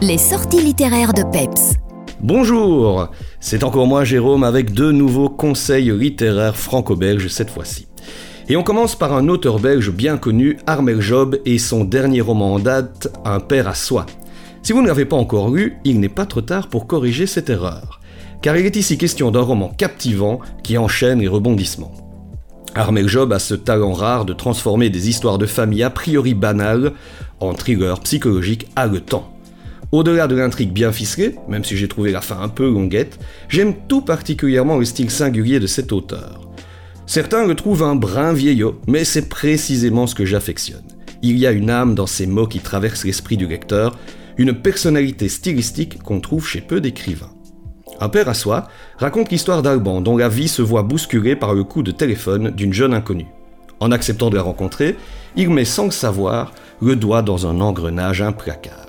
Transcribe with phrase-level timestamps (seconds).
[0.00, 1.74] Les sorties littéraires de Peps.
[2.20, 3.08] Bonjour,
[3.40, 7.88] c'est encore moi Jérôme avec deux nouveaux conseils littéraires franco-belges cette fois-ci.
[8.48, 12.54] Et on commence par un auteur belge bien connu, Armel Job, et son dernier roman
[12.54, 14.06] en date, Un père à soi.
[14.62, 17.50] Si vous ne l'avez pas encore lu, il n'est pas trop tard pour corriger cette
[17.50, 18.00] erreur.
[18.40, 21.92] Car il est ici question d'un roman captivant qui enchaîne les rebondissements.
[22.76, 26.92] Armel Job a ce talent rare de transformer des histoires de famille a priori banales
[27.40, 29.32] en thriller psychologique haletant.
[29.90, 33.74] Au-delà de l'intrigue bien ficelée, même si j'ai trouvé la fin un peu longuette, j'aime
[33.88, 36.50] tout particulièrement le style singulier de cet auteur.
[37.06, 40.84] Certains le trouvent un brin vieillot, mais c'est précisément ce que j'affectionne.
[41.22, 43.96] Il y a une âme dans ces mots qui traversent l'esprit du lecteur,
[44.36, 47.32] une personnalité stylistique qu'on trouve chez peu d'écrivains.
[47.98, 48.68] Un père à soi
[48.98, 52.74] raconte l'histoire d'Alban dont la vie se voit bousculée par le coup de téléphone d'une
[52.74, 53.26] jeune inconnue.
[53.80, 54.96] En acceptant de la rencontrer,
[55.34, 58.87] il met sans le savoir le doigt dans un engrenage implacable.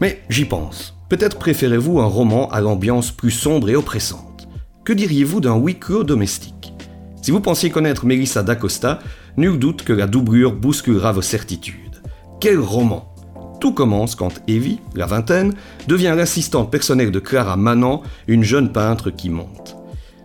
[0.00, 0.96] Mais j'y pense.
[1.08, 4.48] Peut-être préférez-vous un roman à l'ambiance plus sombre et oppressante.
[4.84, 6.72] Que diriez-vous d'un clos domestique?
[7.20, 9.00] Si vous pensiez connaître Melissa d'Acosta,
[9.36, 12.00] nul doute que la doublure bousculera vos certitudes.
[12.40, 13.14] Quel roman
[13.60, 15.52] Tout commence quand Evie, la vingtaine,
[15.86, 19.76] devient l'assistante personnelle de Clara Manan, une jeune peintre qui monte.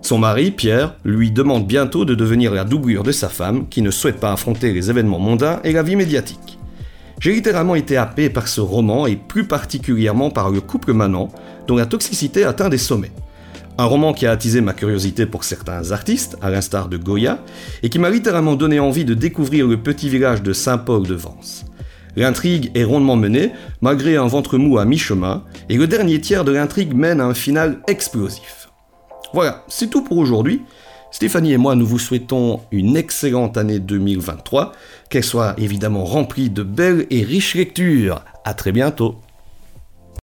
[0.01, 3.91] Son mari, Pierre, lui demande bientôt de devenir la doublure de sa femme, qui ne
[3.91, 6.54] souhaite pas affronter les événements mondains et la vie médiatique.
[7.25, 11.29] J'ai littéralement été happé par ce roman et plus particulièrement par le couple Manan,
[11.65, 13.13] dont la toxicité atteint des sommets.
[13.79, 17.39] Un roman qui a attisé ma curiosité pour certains artistes, à l'instar de Goya,
[17.81, 21.65] et qui m'a littéralement donné envie de découvrir le petit village de Saint-Paul-de-Vence.
[22.15, 26.51] L'intrigue est rondement menée, malgré un ventre mou à mi-chemin, et le dernier tiers de
[26.51, 28.69] l'intrigue mène à un final explosif.
[29.33, 30.61] Voilà, c'est tout pour aujourd'hui.
[31.15, 34.73] Stéphanie et moi, nous vous souhaitons une excellente année 2023,
[35.09, 38.25] qu'elle soit évidemment remplie de belles et riches lectures.
[38.43, 39.15] À très bientôt.